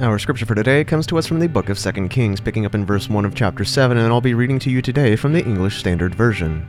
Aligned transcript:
Our 0.00 0.18
scripture 0.18 0.44
for 0.44 0.56
today 0.56 0.82
comes 0.82 1.06
to 1.06 1.18
us 1.18 1.26
from 1.28 1.38
the 1.38 1.46
book 1.46 1.68
of 1.68 1.78
2 1.78 2.08
Kings, 2.08 2.40
picking 2.40 2.66
up 2.66 2.74
in 2.74 2.84
verse 2.84 3.08
1 3.08 3.24
of 3.24 3.36
chapter 3.36 3.64
7, 3.64 3.96
and 3.96 4.12
I'll 4.12 4.20
be 4.20 4.34
reading 4.34 4.58
to 4.58 4.70
you 4.70 4.82
today 4.82 5.14
from 5.14 5.32
the 5.32 5.44
English 5.44 5.78
Standard 5.78 6.16
Version. 6.16 6.66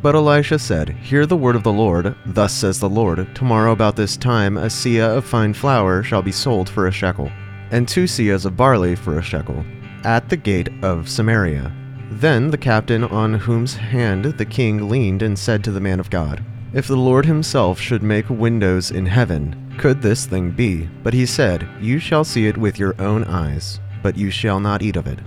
But 0.00 0.14
Elisha 0.14 0.60
said, 0.60 0.90
Hear 0.90 1.26
the 1.26 1.36
word 1.36 1.56
of 1.56 1.64
the 1.64 1.72
Lord. 1.72 2.14
Thus 2.24 2.52
says 2.52 2.78
the 2.78 2.88
Lord 2.88 3.34
Tomorrow 3.34 3.72
about 3.72 3.96
this 3.96 4.16
time 4.16 4.56
a 4.56 4.66
seah 4.66 5.16
of 5.16 5.24
fine 5.24 5.54
flour 5.54 6.04
shall 6.04 6.22
be 6.22 6.30
sold 6.30 6.68
for 6.68 6.86
a 6.86 6.92
shekel, 6.92 7.32
and 7.72 7.88
two 7.88 8.04
seahs 8.04 8.46
of 8.46 8.56
barley 8.56 8.94
for 8.94 9.18
a 9.18 9.22
shekel, 9.22 9.64
at 10.04 10.28
the 10.28 10.36
gate 10.36 10.68
of 10.84 11.08
Samaria. 11.08 11.74
Then 12.12 12.48
the 12.52 12.58
captain 12.58 13.02
on 13.02 13.34
whose 13.34 13.74
hand 13.74 14.24
the 14.24 14.46
king 14.46 14.88
leaned 14.88 15.22
and 15.22 15.36
said 15.36 15.64
to 15.64 15.72
the 15.72 15.80
man 15.80 15.98
of 15.98 16.10
God, 16.10 16.44
If 16.72 16.86
the 16.86 16.96
Lord 16.96 17.26
himself 17.26 17.80
should 17.80 18.04
make 18.04 18.30
windows 18.30 18.92
in 18.92 19.06
heaven, 19.06 19.65
could 19.78 20.02
this 20.02 20.26
thing 20.26 20.50
be? 20.50 20.86
But 21.02 21.14
he 21.14 21.26
said, 21.26 21.68
You 21.80 21.98
shall 21.98 22.24
see 22.24 22.46
it 22.46 22.56
with 22.56 22.78
your 22.78 22.94
own 23.00 23.24
eyes, 23.24 23.80
but 24.02 24.16
you 24.16 24.30
shall 24.30 24.60
not 24.60 24.82
eat 24.82 24.96
of 24.96 25.06
it. 25.06 25.18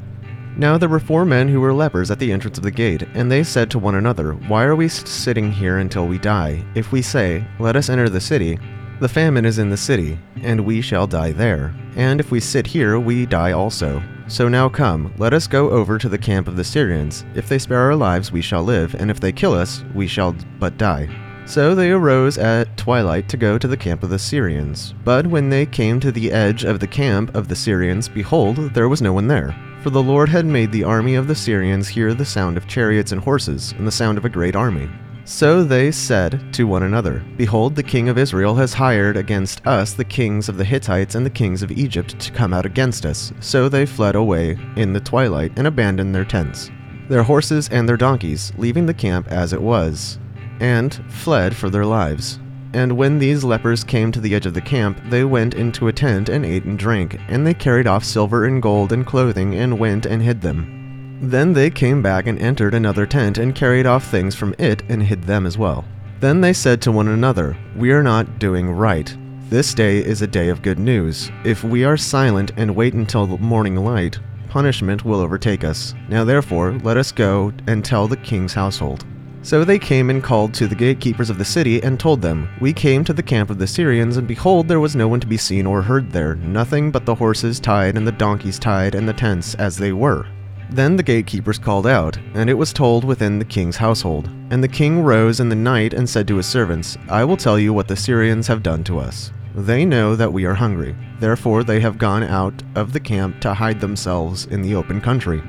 Now 0.57 0.77
there 0.77 0.89
were 0.89 0.99
four 0.99 1.25
men 1.25 1.47
who 1.47 1.61
were 1.61 1.73
lepers 1.73 2.11
at 2.11 2.19
the 2.19 2.31
entrance 2.31 2.57
of 2.57 2.63
the 2.63 2.71
gate, 2.71 3.03
and 3.13 3.31
they 3.31 3.43
said 3.43 3.71
to 3.71 3.79
one 3.79 3.95
another, 3.95 4.33
Why 4.33 4.65
are 4.65 4.75
we 4.75 4.87
sitting 4.89 5.51
here 5.51 5.77
until 5.77 6.07
we 6.07 6.17
die? 6.17 6.65
If 6.75 6.91
we 6.91 7.01
say, 7.01 7.45
Let 7.59 7.75
us 7.75 7.89
enter 7.89 8.09
the 8.09 8.19
city, 8.19 8.59
the 8.99 9.07
famine 9.07 9.45
is 9.45 9.59
in 9.59 9.69
the 9.69 9.77
city, 9.77 10.19
and 10.41 10.65
we 10.65 10.81
shall 10.81 11.07
die 11.07 11.31
there. 11.31 11.73
And 11.95 12.19
if 12.19 12.31
we 12.31 12.41
sit 12.41 12.67
here, 12.67 12.99
we 12.99 13.25
die 13.25 13.53
also. 13.53 14.03
So 14.27 14.49
now 14.49 14.67
come, 14.67 15.13
let 15.17 15.33
us 15.33 15.47
go 15.47 15.69
over 15.69 15.97
to 15.97 16.09
the 16.09 16.17
camp 16.17 16.47
of 16.47 16.57
the 16.57 16.63
Syrians. 16.63 17.23
If 17.33 17.47
they 17.47 17.59
spare 17.59 17.79
our 17.79 17.95
lives, 17.95 18.31
we 18.31 18.41
shall 18.41 18.63
live, 18.63 18.95
and 18.95 19.09
if 19.09 19.19
they 19.19 19.31
kill 19.31 19.53
us, 19.53 19.83
we 19.95 20.05
shall 20.05 20.35
but 20.59 20.77
die. 20.77 21.07
So 21.49 21.73
they 21.73 21.89
arose 21.89 22.37
at 22.37 22.77
twilight 22.77 23.27
to 23.29 23.35
go 23.35 23.57
to 23.57 23.67
the 23.67 23.75
camp 23.75 24.03
of 24.03 24.11
the 24.11 24.19
Syrians. 24.19 24.93
But 25.03 25.25
when 25.25 25.49
they 25.49 25.65
came 25.65 25.99
to 25.99 26.11
the 26.11 26.31
edge 26.31 26.63
of 26.63 26.79
the 26.79 26.85
camp 26.85 27.35
of 27.35 27.47
the 27.47 27.55
Syrians, 27.55 28.07
behold, 28.07 28.57
there 28.75 28.87
was 28.87 29.01
no 29.01 29.13
one 29.13 29.27
there. 29.27 29.55
For 29.81 29.89
the 29.89 30.03
Lord 30.03 30.29
had 30.29 30.45
made 30.45 30.71
the 30.71 30.83
army 30.83 31.15
of 31.15 31.27
the 31.27 31.33
Syrians 31.33 31.87
hear 31.87 32.13
the 32.13 32.23
sound 32.23 32.55
of 32.55 32.67
chariots 32.67 33.13
and 33.13 33.19
horses, 33.19 33.73
and 33.79 33.87
the 33.87 33.91
sound 33.91 34.19
of 34.19 34.25
a 34.25 34.29
great 34.29 34.55
army. 34.55 34.91
So 35.25 35.63
they 35.63 35.91
said 35.91 36.53
to 36.53 36.67
one 36.67 36.83
another, 36.83 37.25
Behold, 37.35 37.75
the 37.75 37.81
king 37.81 38.09
of 38.09 38.19
Israel 38.19 38.53
has 38.53 38.75
hired 38.75 39.17
against 39.17 39.65
us 39.65 39.93
the 39.93 40.05
kings 40.05 40.49
of 40.49 40.57
the 40.57 40.63
Hittites 40.63 41.15
and 41.15 41.25
the 41.25 41.31
kings 41.31 41.63
of 41.63 41.71
Egypt 41.71 42.19
to 42.19 42.31
come 42.31 42.53
out 42.53 42.67
against 42.67 43.07
us. 43.07 43.33
So 43.39 43.67
they 43.67 43.87
fled 43.87 44.13
away 44.13 44.55
in 44.75 44.93
the 44.93 44.99
twilight 44.99 45.53
and 45.55 45.65
abandoned 45.65 46.13
their 46.13 46.25
tents, 46.25 46.69
their 47.07 47.23
horses 47.23 47.69
and 47.69 47.89
their 47.89 47.97
donkeys, 47.97 48.53
leaving 48.55 48.85
the 48.85 48.93
camp 48.93 49.27
as 49.29 49.51
it 49.51 49.63
was 49.63 50.19
and 50.59 50.93
fled 51.09 51.55
for 51.55 51.69
their 51.69 51.85
lives. 51.85 52.39
And 52.73 52.97
when 52.97 53.17
these 53.17 53.43
lepers 53.43 53.83
came 53.83 54.11
to 54.11 54.21
the 54.21 54.35
edge 54.35 54.45
of 54.45 54.53
the 54.53 54.61
camp, 54.61 55.01
they 55.09 55.23
went 55.23 55.55
into 55.55 55.87
a 55.87 55.93
tent 55.93 56.29
and 56.29 56.45
ate 56.45 56.65
and 56.65 56.77
drank, 56.77 57.19
and 57.27 57.45
they 57.45 57.53
carried 57.53 57.87
off 57.87 58.03
silver 58.03 58.45
and 58.45 58.61
gold 58.61 58.91
and 58.91 59.05
clothing 59.05 59.55
and 59.55 59.79
went 59.79 60.05
and 60.05 60.21
hid 60.21 60.41
them. 60.41 61.19
Then 61.21 61.53
they 61.53 61.69
came 61.69 62.01
back 62.01 62.27
and 62.27 62.39
entered 62.39 62.73
another 62.73 63.05
tent 63.05 63.37
and 63.37 63.55
carried 63.55 63.85
off 63.85 64.07
things 64.07 64.35
from 64.35 64.55
it 64.57 64.83
and 64.87 65.03
hid 65.03 65.23
them 65.23 65.45
as 65.45 65.57
well. 65.57 65.83
Then 66.19 66.41
they 66.41 66.53
said 66.53 66.81
to 66.83 66.91
one 66.91 67.07
another, 67.07 67.57
We 67.75 67.91
are 67.91 68.03
not 68.03 68.39
doing 68.39 68.69
right. 68.69 69.15
This 69.49 69.73
day 69.73 69.97
is 69.97 70.21
a 70.21 70.27
day 70.27 70.49
of 70.49 70.61
good 70.61 70.77
news. 70.77 71.31
If 71.43 71.63
we 71.63 71.83
are 71.83 71.97
silent 71.97 72.51
and 72.55 72.75
wait 72.75 72.93
until 72.93 73.25
the 73.25 73.37
morning 73.37 73.75
light, 73.75 74.19
punishment 74.47 75.03
will 75.03 75.21
overtake 75.21 75.63
us. 75.63 75.95
Now 76.07 76.23
therefore, 76.23 76.73
let 76.83 76.97
us 76.97 77.11
go 77.11 77.51
and 77.67 77.83
tell 77.83 78.07
the 78.07 78.17
king's 78.17 78.53
household. 78.53 79.05
So 79.41 79.63
they 79.63 79.79
came 79.79 80.09
and 80.09 80.21
called 80.21 80.53
to 80.55 80.67
the 80.67 80.75
gatekeepers 80.75 81.29
of 81.29 81.37
the 81.37 81.45
city 81.45 81.81
and 81.81 81.97
told 81.97 82.21
them, 82.21 82.49
We 82.59 82.73
came 82.73 83.05
to 83.05 83.13
the 83.13 83.23
camp 83.23 83.49
of 83.49 83.57
the 83.57 83.67
Syrians, 83.67 84.17
and 84.17 84.27
behold, 84.27 84.67
there 84.67 84.81
was 84.81 84.97
no 84.97 85.07
one 85.07 85.21
to 85.21 85.27
be 85.27 85.37
seen 85.37 85.65
or 85.65 85.81
heard 85.81 86.11
there, 86.11 86.35
nothing 86.35 86.91
but 86.91 87.05
the 87.05 87.15
horses 87.15 87.59
tied 87.59 87.95
and 87.95 88.05
the 88.05 88.11
donkeys 88.11 88.59
tied 88.59 88.95
and 88.95 89.07
the 89.07 89.13
tents 89.13 89.55
as 89.55 89.77
they 89.77 89.93
were. 89.93 90.27
Then 90.69 90.97
the 90.97 91.03
gatekeepers 91.03 91.57
called 91.57 91.87
out, 91.87 92.17
and 92.33 92.49
it 92.49 92.53
was 92.53 92.73
told 92.73 93.03
within 93.05 93.39
the 93.39 93.45
king's 93.45 93.77
household. 93.77 94.29
And 94.51 94.61
the 94.63 94.67
king 94.67 95.01
rose 95.01 95.39
in 95.39 95.49
the 95.49 95.55
night 95.55 95.93
and 95.93 96.07
said 96.07 96.27
to 96.27 96.35
his 96.35 96.45
servants, 96.45 96.97
I 97.07 97.23
will 97.23 97.37
tell 97.37 97.57
you 97.57 97.73
what 97.73 97.87
the 97.87 97.95
Syrians 97.95 98.45
have 98.47 98.61
done 98.61 98.83
to 98.83 98.99
us. 98.99 99.31
They 99.55 99.85
know 99.85 100.15
that 100.15 100.31
we 100.31 100.45
are 100.45 100.53
hungry. 100.53 100.95
Therefore 101.19 101.63
they 101.63 101.79
have 101.79 101.97
gone 101.97 102.23
out 102.23 102.61
of 102.75 102.93
the 102.93 102.99
camp 102.99 103.39
to 103.41 103.53
hide 103.53 103.79
themselves 103.79 104.45
in 104.45 104.61
the 104.61 104.75
open 104.75 105.01
country 105.01 105.41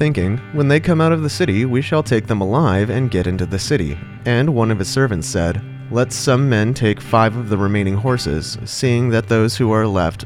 thinking, 0.00 0.38
When 0.54 0.66
they 0.66 0.80
come 0.80 0.98
out 0.98 1.12
of 1.12 1.22
the 1.22 1.28
city, 1.28 1.66
we 1.66 1.82
shall 1.82 2.02
take 2.02 2.26
them 2.26 2.40
alive 2.40 2.88
and 2.88 3.10
get 3.10 3.26
into 3.26 3.44
the 3.44 3.58
city. 3.58 3.98
And 4.24 4.54
one 4.54 4.70
of 4.70 4.78
his 4.78 4.88
servants 4.88 5.28
said, 5.28 5.62
Let 5.90 6.10
some 6.10 6.48
men 6.48 6.72
take 6.72 7.02
five 7.02 7.36
of 7.36 7.50
the 7.50 7.58
remaining 7.58 7.96
horses, 7.96 8.56
seeing 8.64 9.10
that 9.10 9.28
those 9.28 9.58
who 9.58 9.70
are 9.72 9.86
left 9.86 10.24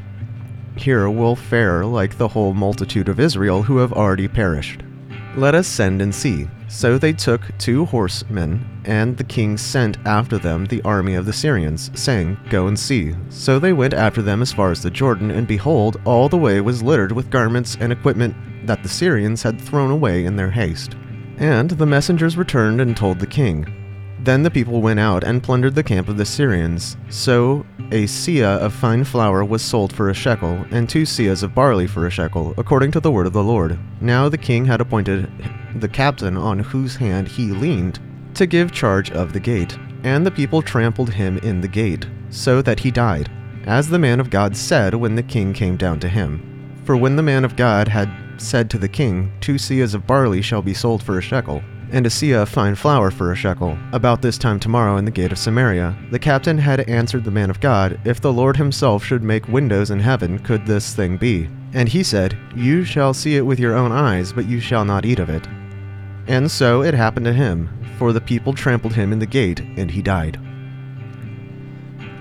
here 0.77 1.09
will 1.09 1.35
fare 1.35 1.85
like 1.85 2.17
the 2.17 2.29
whole 2.29 2.53
multitude 2.53 3.09
of 3.09 3.19
Israel 3.19 3.63
who 3.63 3.77
have 3.79 3.91
already 3.91 4.29
perished. 4.29 4.81
Let 5.35 5.55
us 5.55 5.67
send 5.67 6.01
and 6.01 6.15
see. 6.15 6.47
So 6.67 6.97
they 6.97 7.13
took 7.13 7.41
two 7.57 7.85
horsemen, 7.85 8.81
and 8.85 9.17
the 9.17 9.23
king 9.23 9.57
sent 9.57 9.97
after 10.05 10.37
them 10.37 10.65
the 10.65 10.81
army 10.81 11.15
of 11.15 11.25
the 11.25 11.33
Syrians, 11.33 11.91
saying, 11.93 12.37
Go 12.49 12.67
and 12.67 12.77
see. 12.77 13.15
So 13.29 13.59
they 13.59 13.73
went 13.73 13.93
after 13.93 14.21
them 14.21 14.41
as 14.41 14.51
far 14.51 14.71
as 14.71 14.81
the 14.81 14.89
Jordan, 14.89 15.31
and 15.31 15.47
behold, 15.47 16.01
all 16.05 16.27
the 16.27 16.37
way 16.37 16.61
was 16.61 16.83
littered 16.83 17.11
with 17.11 17.29
garments 17.29 17.77
and 17.79 17.91
equipment 17.91 18.35
that 18.65 18.83
the 18.83 18.89
Syrians 18.89 19.43
had 19.43 19.61
thrown 19.61 19.91
away 19.91 20.25
in 20.25 20.35
their 20.35 20.51
haste. 20.51 20.95
And 21.37 21.71
the 21.71 21.85
messengers 21.85 22.37
returned 22.37 22.81
and 22.81 22.95
told 22.95 23.19
the 23.19 23.27
king. 23.27 23.84
Then 24.25 24.41
the 24.41 24.49
people 24.49 24.81
went 24.81 24.99
out 24.99 25.23
and 25.23 25.43
plundered 25.43 25.75
the 25.75 25.83
camp 25.83 26.09
of 26.09 26.17
the 26.17 26.25
Syrians. 26.25 26.97
So 27.09 27.63
a 27.91 28.05
seah 28.05 28.57
of 28.57 28.73
fine 28.73 29.03
flour 29.03 29.45
was 29.45 29.61
sold 29.61 29.93
for 29.93 30.09
a 30.09 30.15
shekel, 30.15 30.65
and 30.71 30.89
two 30.89 31.03
seahs 31.03 31.43
of 31.43 31.53
barley 31.53 31.85
for 31.85 32.07
a 32.07 32.09
shekel, 32.09 32.55
according 32.57 32.89
to 32.93 32.99
the 32.99 33.11
word 33.11 33.27
of 33.27 33.33
the 33.33 33.43
Lord. 33.43 33.77
Now 34.01 34.27
the 34.27 34.39
king 34.39 34.65
had 34.65 34.81
appointed 34.81 35.31
the 35.75 35.87
captain 35.87 36.37
on 36.37 36.57
whose 36.57 36.95
hand 36.95 37.27
he 37.27 37.51
leaned 37.51 37.99
to 38.33 38.47
give 38.47 38.71
charge 38.71 39.11
of 39.11 39.31
the 39.31 39.39
gate. 39.39 39.77
And 40.03 40.25
the 40.25 40.31
people 40.31 40.63
trampled 40.63 41.11
him 41.11 41.37
in 41.37 41.61
the 41.61 41.67
gate, 41.67 42.07
so 42.31 42.63
that 42.63 42.79
he 42.79 42.89
died, 42.89 43.29
as 43.67 43.89
the 43.89 43.99
man 43.99 44.19
of 44.19 44.31
God 44.31 44.57
said 44.57 44.95
when 44.95 45.13
the 45.13 45.21
king 45.21 45.53
came 45.53 45.77
down 45.77 45.99
to 45.99 46.09
him. 46.09 46.81
For 46.83 46.97
when 46.97 47.15
the 47.15 47.21
man 47.21 47.45
of 47.45 47.55
God 47.55 47.87
had 47.87 48.11
said 48.37 48.71
to 48.71 48.79
the 48.79 48.89
king, 48.89 49.33
Two 49.39 49.55
seahs 49.55 49.93
of 49.93 50.07
barley 50.07 50.41
shall 50.41 50.63
be 50.63 50.73
sold 50.73 51.03
for 51.03 51.19
a 51.19 51.21
shekel, 51.21 51.61
and 51.91 52.05
a 52.05 52.09
seah 52.09 52.43
of 52.43 52.49
fine 52.49 52.75
flour 52.75 53.11
for 53.11 53.31
a 53.31 53.35
shekel, 53.35 53.77
about 53.91 54.21
this 54.21 54.37
time 54.37 54.59
tomorrow 54.59 54.97
in 54.97 55.05
the 55.05 55.11
gate 55.11 55.31
of 55.31 55.37
Samaria. 55.37 55.95
The 56.11 56.19
captain 56.19 56.57
had 56.57 56.81
answered 56.81 57.23
the 57.23 57.31
man 57.31 57.49
of 57.49 57.59
God, 57.59 57.99
If 58.05 58.21
the 58.21 58.33
Lord 58.33 58.57
himself 58.57 59.03
should 59.03 59.23
make 59.23 59.47
windows 59.47 59.91
in 59.91 59.99
heaven, 59.99 60.39
could 60.39 60.65
this 60.65 60.93
thing 60.95 61.17
be? 61.17 61.49
And 61.73 61.89
he 61.89 62.03
said, 62.03 62.37
You 62.55 62.83
shall 62.83 63.13
see 63.13 63.35
it 63.35 63.45
with 63.45 63.59
your 63.59 63.75
own 63.75 63.91
eyes, 63.91 64.31
but 64.31 64.47
you 64.47 64.59
shall 64.59 64.85
not 64.85 65.05
eat 65.05 65.19
of 65.19 65.29
it. 65.29 65.47
And 66.27 66.49
so 66.49 66.81
it 66.81 66.93
happened 66.93 67.25
to 67.25 67.33
him, 67.33 67.69
for 67.97 68.13
the 68.13 68.21
people 68.21 68.53
trampled 68.53 68.93
him 68.93 69.13
in 69.13 69.19
the 69.19 69.25
gate, 69.25 69.59
and 69.59 69.91
he 69.91 70.01
died. 70.01 70.39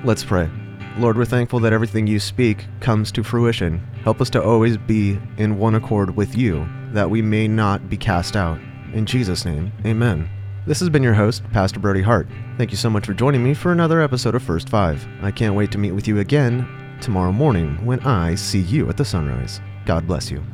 Let's 0.04 0.24
pray. 0.24 0.50
Lord, 0.98 1.16
we're 1.16 1.24
thankful 1.24 1.58
that 1.60 1.72
everything 1.72 2.06
you 2.06 2.20
speak 2.20 2.66
comes 2.80 3.10
to 3.12 3.24
fruition. 3.24 3.78
Help 4.04 4.20
us 4.20 4.30
to 4.30 4.42
always 4.42 4.76
be 4.76 5.18
in 5.38 5.58
one 5.58 5.74
accord 5.74 6.14
with 6.14 6.36
you, 6.36 6.68
that 6.92 7.10
we 7.10 7.22
may 7.22 7.48
not 7.48 7.88
be 7.88 7.96
cast 7.96 8.36
out. 8.36 8.58
In 8.94 9.06
Jesus' 9.06 9.44
name, 9.44 9.72
amen. 9.84 10.30
This 10.68 10.78
has 10.78 10.88
been 10.88 11.02
your 11.02 11.14
host, 11.14 11.42
Pastor 11.52 11.80
Brody 11.80 12.00
Hart. 12.00 12.28
Thank 12.56 12.70
you 12.70 12.76
so 12.76 12.88
much 12.88 13.06
for 13.06 13.12
joining 13.12 13.42
me 13.42 13.52
for 13.52 13.72
another 13.72 14.00
episode 14.00 14.36
of 14.36 14.42
First 14.44 14.68
Five. 14.68 15.04
I 15.20 15.32
can't 15.32 15.56
wait 15.56 15.72
to 15.72 15.78
meet 15.78 15.90
with 15.90 16.06
you 16.06 16.20
again 16.20 16.64
tomorrow 17.00 17.32
morning 17.32 17.84
when 17.84 17.98
I 18.06 18.36
see 18.36 18.60
you 18.60 18.88
at 18.88 18.96
the 18.96 19.04
sunrise. 19.04 19.60
God 19.84 20.06
bless 20.06 20.30
you. 20.30 20.44